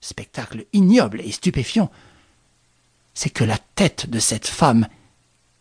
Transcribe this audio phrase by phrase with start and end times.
[0.00, 1.90] spectacle ignoble et stupéfiant,
[3.14, 4.88] c'est que la tête de cette femme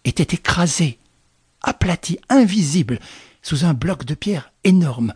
[0.04, 1.00] était écrasée,
[1.61, 2.99] aplatie, invisible,
[3.41, 5.13] sous un bloc de pierre énorme,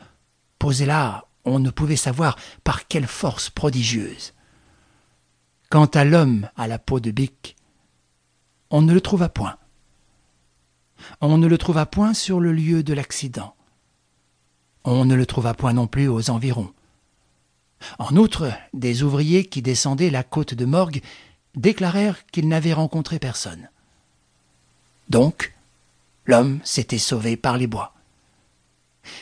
[0.58, 4.34] posé là, on ne pouvait savoir par quelle force prodigieuse.
[5.70, 7.56] Quant à l'homme à la peau de bique,
[8.70, 9.58] on ne le trouva point.
[11.22, 13.56] On ne le trouva point sur le lieu de l'accident.
[14.84, 16.74] On ne le trouva point non plus aux environs.
[17.98, 21.02] En outre, des ouvriers qui descendaient la côte de Morgue
[21.56, 23.70] déclarèrent qu'ils n'avaient rencontré personne.
[25.10, 25.54] Donc,
[26.26, 27.94] l'homme s'était sauvé par les bois.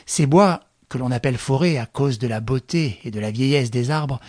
[0.05, 3.71] Ces bois, que l'on appelle forêts à cause de la beauté et de la vieillesse
[3.71, 4.19] des arbres,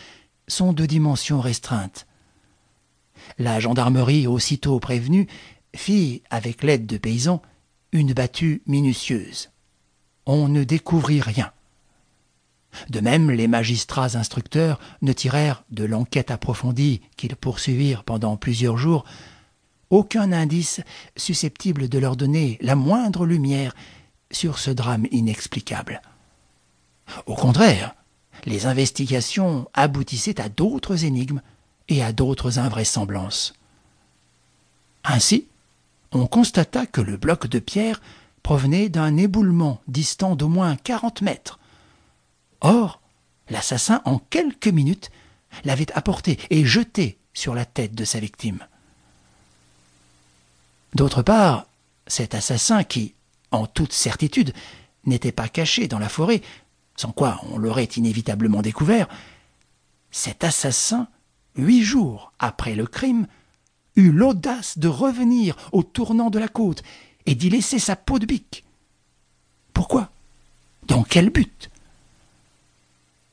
[0.47, 2.07] sont de dimensions restreintes.
[3.39, 5.27] La gendarmerie, aussitôt prévenue,
[5.75, 7.43] fit, avec l'aide de paysans,
[7.93, 9.51] une battue minutieuse.
[10.27, 11.53] On ne découvrit rien.
[12.91, 19.05] De même, les magistrats instructeurs ne tirèrent de l'enquête approfondie qu'ils poursuivirent pendant plusieurs jours
[19.91, 20.81] aucun indice
[21.17, 23.75] susceptible de leur donner la moindre lumière
[24.31, 26.03] sur ce drame inexplicable.
[27.27, 27.95] Au contraire,
[28.45, 31.41] les investigations aboutissaient à d'autres énigmes
[31.89, 33.55] et à d'autres invraisemblances.
[35.05, 35.47] Ainsi,
[36.13, 38.01] on constata que le bloc de pierre
[38.43, 41.59] provenait d'un éboulement distant d'au moins quarante mètres.
[42.69, 43.01] Or,
[43.49, 45.11] l'assassin, en quelques minutes,
[45.65, 48.67] l'avait apporté et jeté sur la tête de sa victime.
[50.95, 51.67] D'autre part,
[52.07, 53.15] cet assassin qui,
[53.53, 54.53] en toute certitude,
[55.07, 56.43] n'était pas caché dans la forêt,
[56.95, 59.09] sans quoi on l'aurait inévitablement découvert,
[60.11, 61.09] cet assassin,
[61.57, 63.27] huit jours après le crime,
[63.97, 66.83] eut l'audace de revenir au tournant de la côte
[67.25, 68.65] et d'y laisser sa peau de bique.
[69.73, 70.11] Pourquoi?
[70.87, 71.71] Dans quel but?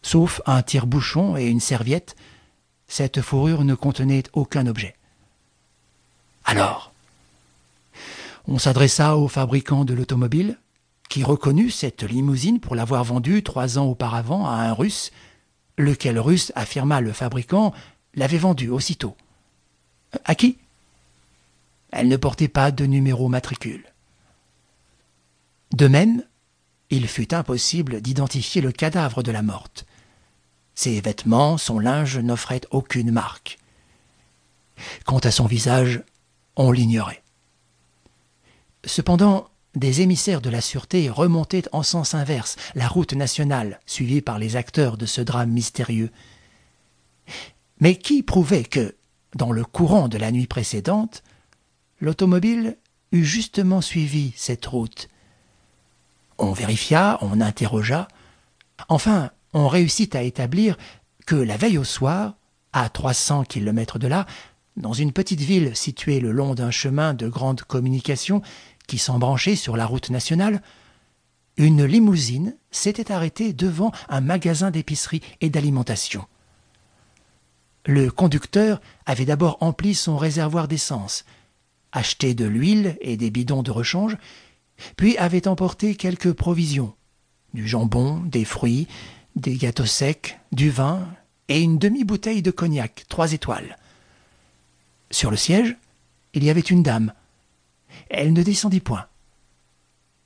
[0.06, 2.16] Sauf un tire-bouchon et une serviette,
[2.88, 4.96] cette fourrure ne contenait aucun objet.
[6.44, 6.94] Alors,
[8.48, 10.60] on s'adressa au fabricant de l'automobile,
[11.10, 15.12] qui reconnut cette limousine pour l'avoir vendue trois ans auparavant à un Russe,
[15.80, 17.74] lequel Russe affirma le fabricant
[18.14, 19.18] l'avait vendue aussitôt.
[20.24, 20.60] À qui?
[21.90, 23.86] Elle ne portait pas de numéro matricule.
[25.72, 26.24] De même,
[26.92, 29.88] il fut impossible d'identifier le cadavre de la morte.
[30.76, 33.58] Ses vêtements, son linge n'offraient aucune marque.
[35.06, 36.04] Quant à son visage,
[36.58, 37.24] on l'ignorait.
[38.84, 44.38] Cependant, des émissaires de la sûreté remontaient en sens inverse la route nationale suivie par
[44.38, 46.12] les acteurs de ce drame mystérieux.
[47.80, 48.96] Mais qui prouvait que,
[49.36, 51.24] dans le courant de la nuit précédente,
[52.00, 52.78] l'automobile
[53.12, 55.10] eût justement suivi cette route?
[56.38, 58.08] On vérifia, on interrogea,
[58.90, 60.78] enfin on réussit à établir
[61.26, 62.36] que la veille au soir,
[62.74, 64.28] à trois cents kilomètres de là,
[64.76, 68.42] dans une petite ville située le long d'un chemin de grande communication
[68.86, 70.62] qui s'embranchait sur la route nationale,
[71.56, 76.26] une limousine s'était arrêtée devant un magasin d'épicerie et d'alimentation.
[77.86, 81.24] Le conducteur avait d'abord empli son réservoir d'essence,
[81.94, 84.18] acheté de l'huile et des bidons de rechange,
[84.98, 86.94] puis avait emporté quelques provisions,
[87.54, 88.90] du jambon, des fruits,
[89.36, 91.08] des gâteaux secs, du vin
[91.48, 93.78] et une demi-bouteille de cognac, trois étoiles.
[95.12, 95.76] Sur le siège,
[96.34, 97.14] il y avait une dame,
[98.10, 99.08] elle ne descendit point.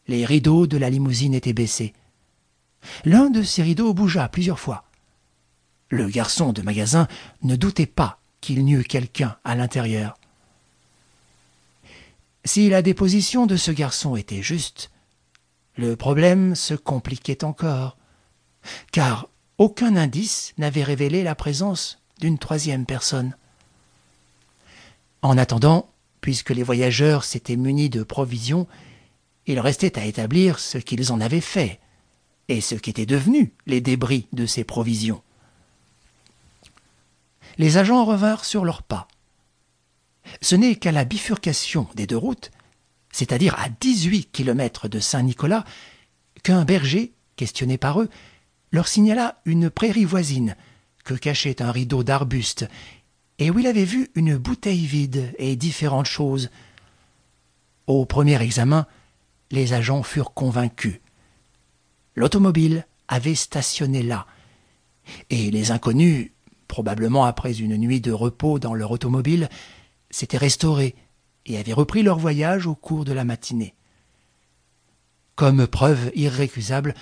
[0.07, 1.93] Les rideaux de la limousine étaient baissés.
[3.05, 4.85] L'un de ces rideaux bougea plusieurs fois.
[5.89, 7.07] Le garçon de magasin
[7.43, 10.17] ne doutait pas qu'il n'y eût quelqu'un à l'intérieur.
[12.45, 14.91] Si la déposition de ce garçon était juste,
[15.75, 17.97] le problème se compliquait encore,
[18.91, 23.35] car aucun indice n'avait révélé la présence d'une troisième personne.
[25.21, 25.89] En attendant,
[26.21, 28.67] Puisque les voyageurs s'étaient munis de provisions,
[29.45, 31.79] il restait à établir ce qu'ils en avaient fait,
[32.49, 35.21] et ce qu'étaient devenus les débris de ces provisions.
[37.57, 39.07] Les agents revinrent sur leurs pas.
[40.41, 42.51] Ce n'est qu'à la bifurcation des deux routes,
[43.11, 45.63] c'est-à-dire à dix-huit kilomètres de Saint-Nicolas,
[46.43, 48.09] qu'un berger, questionné par eux,
[48.71, 50.55] leur signala une prairie voisine
[51.03, 52.67] que cachait un rideau d'arbustes
[53.39, 56.49] et où il avait vu une bouteille vide et différentes choses.
[57.87, 58.85] Au premier examen,
[59.49, 60.99] les agents furent convaincus.
[62.15, 64.27] L'automobile avait stationné là,
[65.29, 66.31] et les inconnus,
[66.67, 69.49] probablement après une nuit de repos dans leur automobile,
[70.11, 70.95] s'étaient restaurés
[71.45, 73.73] et avaient repris leur voyage au cours de la matinée.
[75.35, 76.93] Comme preuve irrécusable,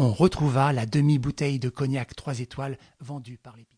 [0.00, 3.66] on retrouva la demi-bouteille de cognac trois étoiles vendue par les